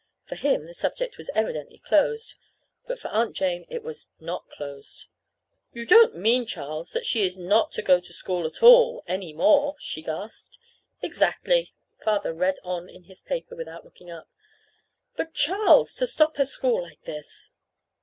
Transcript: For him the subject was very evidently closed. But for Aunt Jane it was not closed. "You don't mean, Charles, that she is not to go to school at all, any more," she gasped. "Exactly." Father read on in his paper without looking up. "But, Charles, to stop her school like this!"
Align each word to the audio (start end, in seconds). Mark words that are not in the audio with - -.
For 0.25 0.33
him 0.33 0.65
the 0.65 0.73
subject 0.73 1.19
was 1.19 1.27
very 1.31 1.43
evidently 1.43 1.77
closed. 1.77 2.33
But 2.87 2.97
for 2.97 3.09
Aunt 3.09 3.35
Jane 3.35 3.67
it 3.69 3.83
was 3.83 4.09
not 4.19 4.49
closed. 4.49 5.05
"You 5.73 5.85
don't 5.85 6.15
mean, 6.15 6.47
Charles, 6.47 6.89
that 6.93 7.05
she 7.05 7.23
is 7.23 7.37
not 7.37 7.71
to 7.73 7.83
go 7.83 7.99
to 7.99 8.11
school 8.11 8.47
at 8.47 8.63
all, 8.63 9.03
any 9.07 9.31
more," 9.31 9.75
she 9.77 10.01
gasped. 10.01 10.57
"Exactly." 11.03 11.75
Father 12.03 12.33
read 12.33 12.57
on 12.63 12.89
in 12.89 13.03
his 13.03 13.21
paper 13.21 13.55
without 13.55 13.85
looking 13.85 14.09
up. 14.09 14.27
"But, 15.15 15.35
Charles, 15.35 15.93
to 15.97 16.07
stop 16.07 16.37
her 16.37 16.45
school 16.45 16.81
like 16.81 17.03
this!" 17.03 17.51